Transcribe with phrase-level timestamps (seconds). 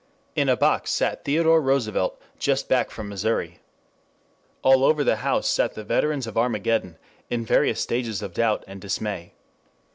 [0.35, 3.59] In a box sat Theodore Roosevelt just back from Missouri.
[4.63, 6.97] All over the house sat the veterans of Armageddon
[7.29, 9.35] in various stages of doubt and dismay.